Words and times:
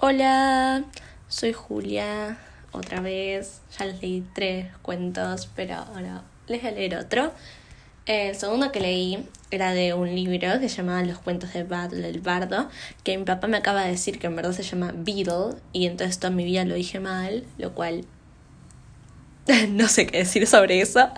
Hola, 0.00 0.84
soy 1.26 1.52
Julia, 1.52 2.38
otra 2.70 3.00
vez. 3.00 3.62
Ya 3.76 3.84
les 3.84 4.00
leí 4.00 4.24
tres 4.32 4.68
cuentos, 4.80 5.50
pero 5.56 5.74
ahora 5.74 6.22
les 6.46 6.62
voy 6.62 6.70
a 6.70 6.72
leer 6.72 6.94
otro. 6.94 7.32
El 8.06 8.36
segundo 8.36 8.70
que 8.70 8.78
leí 8.78 9.26
era 9.50 9.72
de 9.72 9.94
un 9.94 10.14
libro 10.14 10.60
que 10.60 10.68
se 10.68 10.76
llamaba 10.76 11.02
Los 11.02 11.18
cuentos 11.18 11.52
de 11.52 11.64
Battle 11.64 12.08
el 12.08 12.20
Bardo, 12.20 12.68
que 13.02 13.18
mi 13.18 13.24
papá 13.24 13.48
me 13.48 13.56
acaba 13.56 13.82
de 13.82 13.90
decir 13.90 14.20
que 14.20 14.28
en 14.28 14.36
verdad 14.36 14.52
se 14.52 14.62
llama 14.62 14.92
Beetle, 14.94 15.56
y 15.72 15.86
entonces 15.86 16.20
toda 16.20 16.30
mi 16.30 16.44
vida 16.44 16.64
lo 16.64 16.76
dije 16.76 17.00
mal, 17.00 17.42
lo 17.58 17.74
cual 17.74 18.04
no 19.70 19.88
sé 19.88 20.06
qué 20.06 20.18
decir 20.18 20.46
sobre 20.46 20.80
eso. 20.80 21.10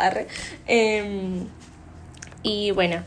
Em, 0.66 1.48
y 2.42 2.70
bueno, 2.70 3.04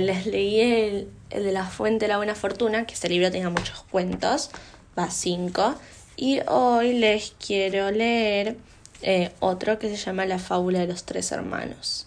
les 0.00 0.24
leí 0.24 0.60
el, 0.62 1.08
de 1.28 1.52
la 1.52 1.66
Fuente 1.66 2.06
de 2.06 2.08
la 2.08 2.16
Buena 2.16 2.34
Fortuna, 2.34 2.86
que 2.86 2.94
este 2.94 3.10
libro 3.10 3.30
tenía 3.30 3.50
muchos 3.50 3.82
cuentos 3.90 4.50
va 4.98 5.10
5. 5.10 5.74
Y 6.16 6.40
hoy 6.48 6.94
les 6.94 7.32
quiero 7.44 7.90
leer 7.90 8.56
eh, 9.02 9.32
otro 9.38 9.78
que 9.78 9.88
se 9.88 9.96
llama 9.96 10.26
La 10.26 10.38
fábula 10.38 10.80
de 10.80 10.88
los 10.88 11.04
tres 11.04 11.30
hermanos. 11.30 12.06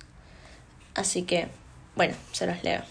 Así 0.94 1.24
que, 1.24 1.48
bueno, 1.96 2.16
se 2.34 2.46
los 2.46 2.62
leo. 2.64 2.82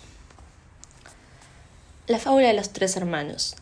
La 2.07 2.19
fábula 2.19 2.49
de 2.49 2.55
los 2.55 2.71
tres 2.71 2.97
hermanos. 2.97 3.55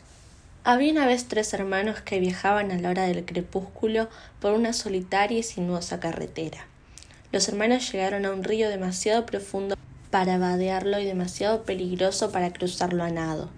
Había 0.62 0.92
una 0.92 1.06
vez 1.06 1.26
tres 1.26 1.52
hermanos 1.54 2.00
que 2.02 2.20
viajaban 2.20 2.70
a 2.70 2.78
la 2.78 2.90
hora 2.90 3.06
del 3.06 3.24
crepúsculo 3.24 4.08
por 4.40 4.52
una 4.52 4.72
solitaria 4.72 5.38
y 5.38 5.42
sinuosa 5.42 5.98
carretera. 5.98 6.66
Los 7.32 7.48
hermanos 7.48 7.90
llegaron 7.90 8.24
a 8.26 8.32
un 8.32 8.44
río 8.44 8.68
demasiado 8.68 9.26
profundo 9.26 9.76
para 10.10 10.38
vadearlo 10.38 10.98
y 10.98 11.04
demasiado 11.04 11.64
peligroso 11.64 12.30
para 12.30 12.52
cruzarlo 12.52 13.02
a 13.02 13.10
nado 13.10 13.50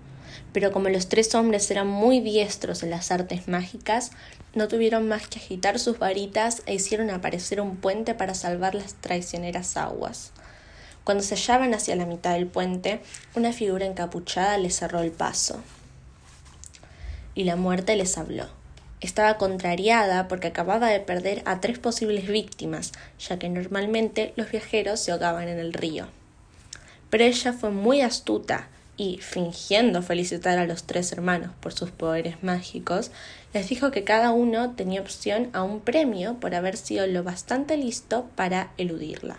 pero 0.52 0.72
como 0.72 0.88
los 0.88 1.08
tres 1.08 1.34
hombres 1.34 1.70
eran 1.70 1.86
muy 1.86 2.20
diestros 2.20 2.82
en 2.82 2.90
las 2.90 3.10
artes 3.10 3.48
mágicas, 3.48 4.10
no 4.54 4.68
tuvieron 4.68 5.06
más 5.08 5.28
que 5.28 5.38
agitar 5.38 5.78
sus 5.78 5.98
varitas 5.98 6.62
e 6.66 6.74
hicieron 6.74 7.10
aparecer 7.10 7.60
un 7.60 7.76
puente 7.76 8.14
para 8.14 8.34
salvar 8.34 8.74
las 8.74 8.94
traicioneras 8.94 9.76
aguas. 9.76 10.32
Cuando 11.04 11.22
se 11.22 11.36
hallaban 11.36 11.72
hacia 11.72 11.96
la 11.96 12.06
mitad 12.06 12.34
del 12.34 12.46
puente, 12.46 13.00
una 13.34 13.52
figura 13.52 13.86
encapuchada 13.86 14.58
les 14.58 14.76
cerró 14.76 15.00
el 15.00 15.12
paso. 15.12 15.60
Y 17.34 17.44
la 17.44 17.56
muerte 17.56 17.96
les 17.96 18.18
habló. 18.18 18.48
Estaba 19.00 19.38
contrariada 19.38 20.28
porque 20.28 20.48
acababa 20.48 20.88
de 20.88 21.00
perder 21.00 21.42
a 21.46 21.60
tres 21.60 21.78
posibles 21.78 22.28
víctimas, 22.28 22.92
ya 23.18 23.38
que 23.38 23.48
normalmente 23.48 24.34
los 24.36 24.50
viajeros 24.50 25.00
se 25.00 25.12
ahogaban 25.12 25.48
en 25.48 25.58
el 25.58 25.72
río. 25.72 26.08
Pero 27.08 27.24
ella 27.24 27.52
fue 27.52 27.70
muy 27.70 28.02
astuta 28.02 28.68
y, 29.00 29.16
fingiendo 29.16 30.02
felicitar 30.02 30.58
a 30.58 30.66
los 30.66 30.84
tres 30.84 31.10
hermanos 31.10 31.52
por 31.60 31.72
sus 31.72 31.90
poderes 31.90 32.42
mágicos, 32.42 33.10
les 33.54 33.66
dijo 33.66 33.90
que 33.90 34.04
cada 34.04 34.30
uno 34.30 34.72
tenía 34.72 35.00
opción 35.00 35.48
a 35.54 35.62
un 35.62 35.80
premio 35.80 36.34
por 36.38 36.54
haber 36.54 36.76
sido 36.76 37.06
lo 37.06 37.22
bastante 37.22 37.78
listo 37.78 38.28
para 38.36 38.72
eludirla. 38.76 39.38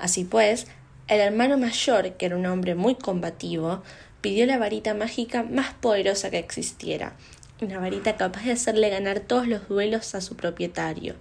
Así 0.00 0.24
pues, 0.24 0.66
el 1.06 1.20
hermano 1.20 1.56
mayor, 1.56 2.14
que 2.14 2.26
era 2.26 2.36
un 2.36 2.46
hombre 2.46 2.74
muy 2.74 2.96
combativo, 2.96 3.84
pidió 4.22 4.44
la 4.44 4.58
varita 4.58 4.92
mágica 4.92 5.44
más 5.44 5.74
poderosa 5.74 6.30
que 6.30 6.38
existiera, 6.38 7.12
una 7.60 7.78
varita 7.78 8.16
capaz 8.16 8.42
de 8.44 8.50
hacerle 8.50 8.90
ganar 8.90 9.20
todos 9.20 9.46
los 9.46 9.68
duelos 9.68 10.16
a 10.16 10.20
su 10.20 10.34
propietario. 10.34 11.14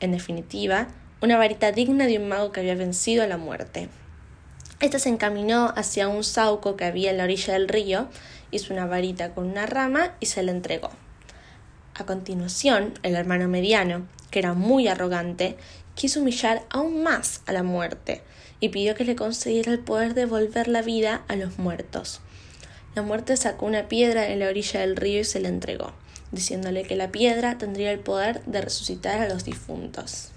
En 0.00 0.12
definitiva, 0.12 0.88
una 1.22 1.38
varita 1.38 1.72
digna 1.72 2.06
de 2.06 2.18
un 2.18 2.28
mago 2.28 2.52
que 2.52 2.60
había 2.60 2.74
vencido 2.74 3.24
a 3.24 3.26
la 3.26 3.38
muerte. 3.38 3.88
Esta 4.80 4.98
se 4.98 5.08
encaminó 5.08 5.72
hacia 5.76 6.08
un 6.08 6.24
sauco 6.24 6.76
que 6.76 6.84
había 6.84 7.10
en 7.10 7.18
la 7.18 7.24
orilla 7.24 7.54
del 7.54 7.68
río, 7.68 8.08
hizo 8.50 8.72
una 8.72 8.86
varita 8.86 9.34
con 9.34 9.46
una 9.46 9.66
rama 9.66 10.14
y 10.20 10.26
se 10.26 10.42
la 10.42 10.52
entregó. 10.52 10.90
A 11.94 12.04
continuación, 12.04 12.94
el 13.02 13.14
hermano 13.14 13.48
mediano, 13.48 14.06
que 14.30 14.40
era 14.40 14.52
muy 14.52 14.88
arrogante, 14.88 15.56
quiso 15.94 16.20
humillar 16.20 16.64
aún 16.70 17.04
más 17.04 17.42
a 17.46 17.52
la 17.52 17.62
muerte 17.62 18.22
y 18.58 18.70
pidió 18.70 18.94
que 18.94 19.04
le 19.04 19.14
concediera 19.14 19.70
el 19.70 19.78
poder 19.78 20.14
de 20.14 20.26
volver 20.26 20.66
la 20.68 20.82
vida 20.82 21.22
a 21.28 21.36
los 21.36 21.58
muertos. 21.58 22.20
La 22.96 23.02
muerte 23.02 23.36
sacó 23.36 23.66
una 23.66 23.88
piedra 23.88 24.28
en 24.28 24.40
la 24.40 24.48
orilla 24.48 24.80
del 24.80 24.96
río 24.96 25.20
y 25.20 25.24
se 25.24 25.40
la 25.40 25.48
entregó, 25.48 25.92
diciéndole 26.32 26.82
que 26.82 26.96
la 26.96 27.12
piedra 27.12 27.58
tendría 27.58 27.92
el 27.92 28.00
poder 28.00 28.42
de 28.44 28.60
resucitar 28.60 29.20
a 29.20 29.28
los 29.28 29.44
difuntos. 29.44 30.33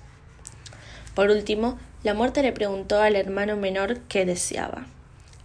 Por 1.18 1.32
último, 1.32 1.80
la 2.04 2.14
muerte 2.14 2.44
le 2.44 2.52
preguntó 2.52 3.02
al 3.02 3.16
hermano 3.16 3.58
menor 3.58 4.02
qué 4.02 4.24
deseaba. 4.24 4.86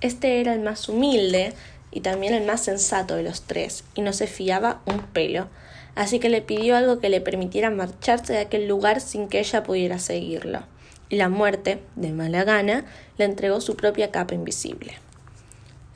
Este 0.02 0.38
era 0.42 0.52
el 0.52 0.60
más 0.60 0.86
humilde 0.86 1.54
y 1.90 2.02
también 2.02 2.34
el 2.34 2.44
más 2.44 2.62
sensato 2.62 3.16
de 3.16 3.22
los 3.22 3.44
tres, 3.44 3.82
y 3.94 4.02
no 4.02 4.12
se 4.12 4.26
fiaba 4.26 4.82
un 4.84 5.00
pelo, 5.00 5.48
así 5.94 6.18
que 6.18 6.28
le 6.28 6.42
pidió 6.42 6.76
algo 6.76 7.00
que 7.00 7.08
le 7.08 7.22
permitiera 7.22 7.70
marcharse 7.70 8.34
de 8.34 8.40
aquel 8.40 8.68
lugar 8.68 9.00
sin 9.00 9.28
que 9.28 9.38
ella 9.38 9.62
pudiera 9.62 9.98
seguirlo. 9.98 10.60
Y 11.08 11.16
la 11.16 11.30
muerte, 11.30 11.78
de 11.96 12.12
mala 12.12 12.44
gana, 12.44 12.84
le 13.16 13.24
entregó 13.24 13.62
su 13.62 13.74
propia 13.74 14.10
capa 14.10 14.34
invisible. 14.34 14.98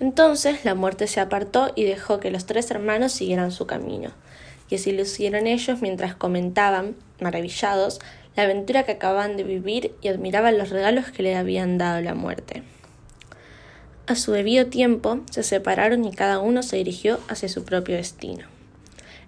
Entonces 0.01 0.65
la 0.65 0.75
muerte 0.75 1.07
se 1.07 1.21
apartó 1.21 1.73
y 1.77 1.85
dejó 1.85 2.19
que 2.19 2.31
los 2.31 2.47
tres 2.47 2.71
hermanos 2.71 3.13
siguieran 3.13 3.53
su 3.53 3.67
camino. 3.67 4.13
Y 4.71 4.77
así 4.77 4.93
lo 4.93 5.03
hicieron 5.03 5.47
ellos 5.47 5.83
mientras 5.83 6.17
comentaban, 6.17 6.97
maravillados, 7.21 8.01
la 8.37 8.45
aventura 8.45 8.85
que 8.85 8.93
acababan 8.93 9.37
de 9.37 9.45
vivir 9.45 9.95
y 10.03 10.09
admiraban 10.09 10.59
los 10.59 10.71
regalos 10.71 11.11
que 11.11 11.23
le 11.23 11.37
habían 11.37 11.79
dado 11.79 12.01
la 12.03 12.15
muerte. 12.15 12.63
A 14.07 14.15
su 14.15 14.33
debido 14.33 14.67
tiempo 14.67 15.21
se 15.31 15.43
separaron 15.43 16.05
y 16.05 16.13
cada 16.13 16.39
uno 16.39 16.63
se 16.63 16.77
dirigió 16.77 17.19
hacia 17.29 17.49
su 17.49 17.65
propio 17.65 17.97
destino. 17.97 18.47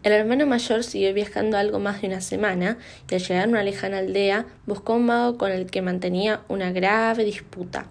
El 0.04 0.12
hermano 0.12 0.46
mayor 0.46 0.84
siguió 0.84 1.12
viajando 1.12 1.56
algo 1.56 1.80
más 1.80 2.00
de 2.00 2.06
una 2.06 2.20
semana 2.20 2.78
y 3.10 3.14
al 3.14 3.20
llegar 3.20 3.46
a 3.46 3.48
una 3.48 3.64
lejana 3.64 3.98
aldea 3.98 4.46
buscó 4.66 4.94
un 4.94 5.06
mago 5.06 5.36
con 5.36 5.50
el 5.50 5.66
que 5.66 5.82
mantenía 5.82 6.42
una 6.48 6.70
grave 6.70 7.24
disputa. 7.24 7.86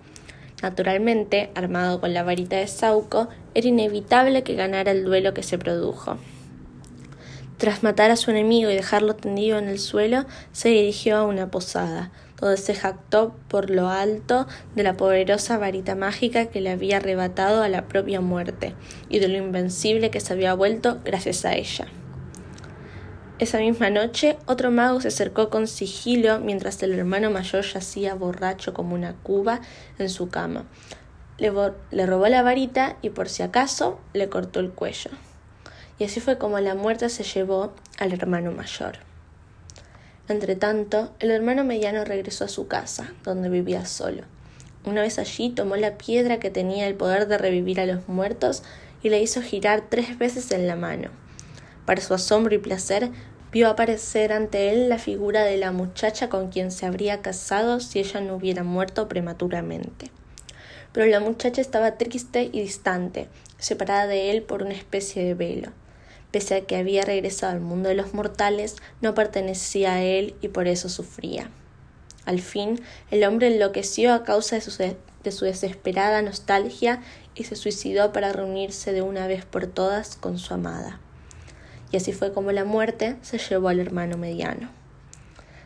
Naturalmente, 0.62 1.50
armado 1.54 2.00
con 2.00 2.14
la 2.14 2.24
varita 2.24 2.56
de 2.56 2.68
Sauco, 2.68 3.28
era 3.54 3.68
inevitable 3.68 4.44
que 4.44 4.56
ganara 4.56 4.92
el 4.92 5.04
duelo 5.04 5.34
que 5.34 5.44
se 5.44 5.58
produjo. 5.58 6.18
Tras 7.58 7.82
matar 7.82 8.12
a 8.12 8.18
su 8.18 8.30
enemigo 8.30 8.70
y 8.70 8.76
dejarlo 8.76 9.16
tendido 9.16 9.58
en 9.58 9.68
el 9.68 9.80
suelo, 9.80 10.26
se 10.52 10.70
dirigió 10.70 11.18
a 11.18 11.24
una 11.24 11.50
posada, 11.50 12.12
donde 12.40 12.58
se 12.58 12.76
jactó 12.76 13.36
por 13.48 13.72
lo 13.72 13.90
alto 13.90 14.46
de 14.76 14.84
la 14.84 14.96
poderosa 14.96 15.58
varita 15.58 15.96
mágica 15.96 16.46
que 16.46 16.62
le 16.62 16.70
había 16.70 16.98
arrebatado 16.98 17.64
a 17.64 17.70
la 17.70 17.88
propia 17.88 18.22
muerte, 18.22 18.76
y 19.10 19.18
de 19.18 19.28
lo 19.28 19.40
invencible 19.40 20.12
que 20.12 20.20
se 20.20 20.34
había 20.34 20.54
vuelto 20.54 21.00
gracias 21.04 21.46
a 21.46 21.56
ella. 21.56 21.88
Esa 23.40 23.58
misma 23.58 23.90
noche, 23.90 24.38
otro 24.46 24.70
mago 24.70 25.02
se 25.02 25.08
acercó 25.08 25.50
con 25.50 25.68
sigilo 25.68 26.40
mientras 26.40 26.82
el 26.84 26.94
hermano 26.94 27.32
mayor 27.32 27.64
yacía 27.64 28.14
borracho 28.14 28.74
como 28.76 28.94
una 28.94 29.14
cuba 29.14 29.62
en 29.98 30.10
su 30.10 30.30
cama. 30.30 30.66
Le, 31.40 31.52
le 31.92 32.06
robó 32.06 32.28
la 32.28 32.44
varita 32.44 32.98
y 33.02 33.10
por 33.10 33.30
si 33.30 33.42
acaso 33.42 34.00
le 34.14 34.30
cortó 34.30 34.60
el 34.60 34.72
cuello 34.72 35.12
y 36.00 36.04
así 36.04 36.20
fue 36.20 36.38
como 36.38 36.60
la 36.60 36.76
muerte 36.76 37.10
se 37.10 37.24
llevó 37.24 37.74
al 37.98 38.14
hermano 38.14 38.52
mayor. 38.52 39.00
Entretanto, 40.28 41.14
el 41.20 41.32
hermano 41.32 41.64
mediano 41.64 42.04
regresó 42.04 42.46
a 42.46 42.50
su 42.50 42.68
casa, 42.68 43.14
donde 43.24 43.50
vivía 43.50 43.86
solo. 43.86 44.24
Una 44.86 45.02
vez 45.02 45.20
allí 45.20 45.50
tomó 45.50 45.76
la 45.76 45.98
piedra 45.98 46.40
que 46.40 46.50
tenía 46.50 46.88
el 46.88 46.96
poder 46.96 47.28
de 47.28 47.38
revivir 47.38 47.80
a 47.80 47.86
los 47.86 48.08
muertos 48.08 48.64
y 49.02 49.10
le 49.10 49.22
hizo 49.22 49.42
girar 49.42 49.86
tres 49.90 50.18
veces 50.18 50.52
en 50.52 50.68
la 50.68 50.76
mano. 50.76 51.10
Para 51.86 52.02
su 52.02 52.14
asombro 52.14 52.54
y 52.54 52.58
placer, 52.60 53.10
vio 53.52 53.70
aparecer 53.70 54.34
ante 54.34 54.70
él 54.70 54.90
la 54.90 55.00
figura 55.00 55.44
de 55.46 55.58
la 55.58 55.72
muchacha 55.72 56.30
con 56.30 56.50
quien 56.50 56.72
se 56.72 56.86
habría 56.86 57.22
casado 57.22 57.80
si 57.80 58.00
ella 58.00 58.22
no 58.22 58.36
hubiera 58.36 58.64
muerto 58.64 59.08
prematuramente. 59.08 60.12
Pero 60.92 61.06
la 61.08 61.22
muchacha 61.22 61.62
estaba 61.62 61.98
triste 61.98 62.50
y 62.52 62.62
distante, 62.62 63.30
separada 63.58 64.08
de 64.08 64.32
él 64.32 64.44
por 64.44 64.62
una 64.62 64.74
especie 64.74 65.24
de 65.24 65.34
velo 65.34 65.72
pese 66.38 66.54
a 66.54 66.62
que 66.62 66.76
había 66.76 67.04
regresado 67.04 67.54
al 67.54 67.62
mundo 67.62 67.90
de 67.90 67.96
los 67.96 68.14
mortales, 68.14 68.76
no 69.02 69.16
pertenecía 69.16 69.94
a 69.94 70.04
él 70.04 70.36
y 70.40 70.50
por 70.50 70.68
eso 70.68 70.88
sufría. 70.88 71.50
Al 72.26 72.42
fin, 72.42 72.80
el 73.10 73.24
hombre 73.24 73.48
enloqueció 73.48 74.14
a 74.14 74.24
causa 74.24 74.58
de 74.58 74.62
su, 74.62 74.72
de 75.24 75.32
su 75.32 75.46
desesperada 75.46 76.22
nostalgia 76.22 77.02
y 77.34 77.46
se 77.46 77.56
suicidó 77.56 78.14
para 78.14 78.34
reunirse 78.34 78.94
de 78.94 79.02
una 79.02 79.26
vez 79.26 79.46
por 79.46 79.66
todas 79.66 80.16
con 80.16 80.38
su 80.38 80.54
amada. 80.54 81.00
Y 81.92 81.98
así 81.98 82.14
fue 82.14 82.32
como 82.32 82.52
la 82.52 82.66
muerte 82.66 83.16
se 83.24 83.40
llevó 83.40 83.70
al 83.70 83.80
hermano 83.80 84.16
mediano. 84.20 84.70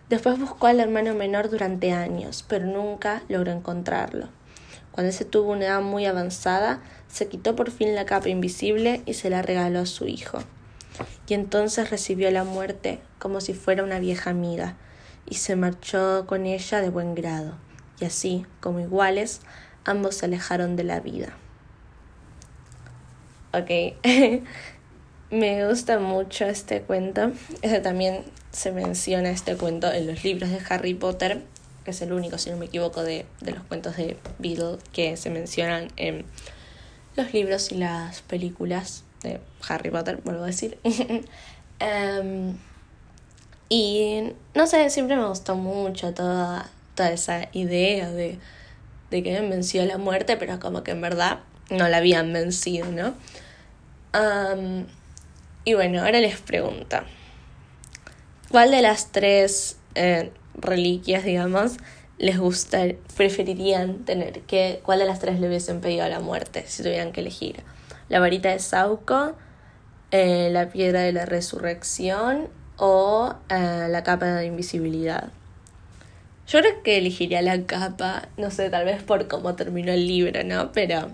Después 0.08 0.40
buscó 0.40 0.68
al 0.68 0.80
hermano 0.80 1.14
menor 1.14 1.50
durante 1.50 1.92
años, 1.92 2.46
pero 2.48 2.66
nunca 2.66 3.24
logró 3.28 3.52
encontrarlo. 3.52 4.30
Cuando 4.94 5.10
ese 5.10 5.26
tuvo 5.26 5.52
una 5.52 5.66
edad 5.66 5.82
muy 5.82 6.06
avanzada, 6.06 6.80
se 7.10 7.28
quitó 7.28 7.58
por 7.58 7.72
fin 7.72 7.94
la 7.94 8.06
capa 8.06 8.30
invisible 8.30 9.02
y 9.06 9.16
se 9.16 9.30
la 9.30 9.42
regaló 9.42 9.82
a 9.82 9.86
su 9.86 10.08
hijo. 10.08 10.40
Y 11.28 11.34
entonces 11.34 11.90
recibió 11.90 12.30
la 12.32 12.44
muerte 12.44 13.00
como 13.20 13.42
si 13.42 13.54
fuera 13.54 13.84
una 13.84 14.00
vieja 14.00 14.30
amiga, 14.30 14.78
y 15.30 15.36
se 15.36 15.56
marchó 15.56 16.26
con 16.28 16.46
ella 16.46 16.82
de 16.82 16.90
buen 16.90 17.16
grado, 17.16 17.54
y 18.00 18.06
así, 18.06 18.46
como 18.60 18.80
iguales, 18.80 19.42
ambos 19.86 20.16
se 20.16 20.26
alejaron 20.26 20.76
de 20.76 20.84
la 20.84 21.00
vida. 21.00 21.34
Ok. 23.54 23.96
me 25.32 25.68
gusta 25.68 26.00
mucho 26.00 26.46
este 26.46 26.82
cuento. 26.82 27.32
Ese 27.62 27.80
también 27.80 28.24
se 28.52 28.72
menciona 28.72 29.30
este 29.30 29.56
cuento 29.56 29.92
en 29.92 30.08
los 30.08 30.24
libros 30.24 30.50
de 30.50 30.60
Harry 30.70 30.94
Potter, 30.94 31.42
que 31.86 31.92
es 31.92 32.02
el 32.02 32.14
único, 32.14 32.38
si 32.38 32.50
no 32.50 32.58
me 32.58 32.66
equivoco, 32.66 33.04
de, 33.04 33.26
de 33.40 33.52
los 33.52 33.64
cuentos 33.64 33.98
de 33.98 34.18
Beetle 34.40 34.78
que 34.92 35.18
se 35.18 35.30
mencionan 35.30 35.88
en 35.96 36.26
los 37.16 37.34
libros 37.34 37.72
y 37.72 37.76
las 37.76 38.22
películas 38.22 39.04
de 39.24 39.40
Harry 39.68 39.90
Potter, 39.90 40.18
vuelvo 40.24 40.44
a 40.44 40.48
decir. 40.48 40.78
Em, 41.84 42.58
y 43.68 44.34
no 44.54 44.68
sé, 44.68 44.92
siempre 44.92 45.16
me 45.16 45.26
gustó 45.26 45.56
mucho 45.56 46.14
toda, 46.14 46.70
toda 46.94 47.12
esa 47.12 47.48
idea 47.54 48.12
de, 48.12 48.38
de 49.10 49.24
que 49.24 49.42
vencido 49.42 49.86
la 49.86 49.98
muerte, 49.98 50.38
pero 50.38 50.60
como 50.60 50.84
que 50.84 50.92
en 50.92 51.02
verdad 51.02 51.40
no 51.72 51.88
la 51.88 51.98
habían 51.98 52.34
vencido, 52.34 52.92
¿no? 52.92 53.14
y 55.64 55.74
bueno, 55.74 56.04
ahora 56.04 56.20
les 56.20 56.38
pregunto, 56.38 56.98
¿cuál 58.50 58.72
de 58.72 58.82
las 58.82 59.14
tres 59.14 59.78
eh, 59.96 60.32
reliquias, 60.56 61.24
digamos, 61.24 61.78
les 62.18 62.38
gusta, 62.38 62.84
preferirían 63.16 64.04
tener? 64.04 64.42
¿Qué, 64.42 64.82
¿Cuál 64.84 65.00
de 65.00 65.06
las 65.06 65.20
tres 65.20 65.40
le 65.40 65.48
hubiesen 65.48 65.80
pedido 65.80 66.04
a 66.04 66.10
la 66.10 66.20
muerte 66.20 66.66
si 66.68 66.84
tuvieran 66.84 67.14
que 67.14 67.22
elegir? 67.22 67.64
¿La 68.12 68.20
varita 68.20 68.50
de 68.50 68.60
Sauco, 68.60 69.38
eh, 70.12 70.50
la 70.52 70.68
piedra 70.68 71.00
de 71.00 71.14
la 71.14 71.26
resurrección 71.26 72.50
o 72.76 73.36
eh, 73.48 73.88
la 73.90 74.04
capa 74.04 74.26
de 74.26 74.48
invisibilidad? 74.48 75.30
Yo 76.46 76.60
creo 76.60 76.84
que 76.84 76.98
elegiría 76.98 77.42
la 77.42 77.66
capa, 77.66 78.28
no 78.36 78.52
sé, 78.52 78.70
tal 78.70 78.84
vez 78.84 79.02
por 79.02 79.30
cómo 79.30 79.56
terminó 79.56 79.94
el 79.94 80.08
libro, 80.08 80.44
¿no? 80.44 80.74
Pero, 80.74 81.10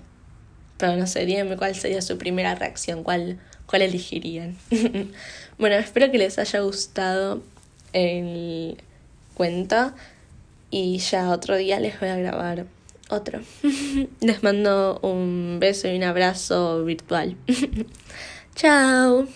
pero 0.77 0.95
no 0.97 1.05
sé, 1.05 1.27
díganme 1.27 1.55
cuál 1.55 1.75
sería 1.75 2.01
su 2.01 2.17
primera 2.17 2.55
reacción, 2.55 3.03
cuál, 3.03 3.37
cuál 3.67 3.83
elegirían. 3.83 4.57
bueno, 5.59 5.75
espero 5.75 6.11
que 6.11 6.17
les 6.17 6.39
haya 6.39 6.61
gustado 6.61 7.43
el 7.93 8.81
cuento 9.35 9.93
y 10.71 10.97
ya 10.97 11.29
otro 11.29 11.57
día 11.57 11.79
les 11.79 11.99
voy 11.99 12.09
a 12.09 12.15
grabar 12.15 12.65
otro. 13.09 13.41
les 14.21 14.43
mando 14.43 14.99
un 15.01 15.57
beso 15.59 15.87
y 15.87 15.95
un 15.95 16.03
abrazo 16.03 16.83
virtual. 16.85 17.37
Chao. 18.55 19.27